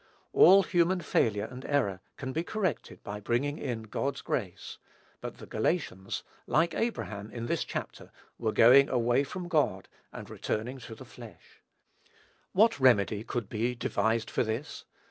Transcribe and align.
All 0.33 0.63
human 0.63 1.01
failure 1.01 1.45
and 1.45 1.63
error 1.65 1.99
can 2.17 2.33
be 2.33 2.41
corrected 2.43 3.03
by 3.03 3.19
bringing 3.19 3.59
in 3.59 3.83
God's 3.83 4.21
grace; 4.23 4.79
but 5.19 5.37
the 5.37 5.45
Galatians, 5.45 6.23
like 6.47 6.73
Abraham 6.73 7.29
in 7.29 7.45
this 7.45 7.63
chapter, 7.63 8.09
were 8.39 8.51
going 8.51 8.89
away 8.89 9.23
from 9.23 9.47
God, 9.47 9.87
and 10.11 10.27
returning 10.27 10.79
to 10.79 10.95
the 10.95 11.05
flesh. 11.05 11.61
What 12.51 12.79
remedy 12.79 13.23
could 13.23 13.47
be 13.47 13.75
devised 13.75 14.31
for 14.31 14.41
this? 14.43 14.85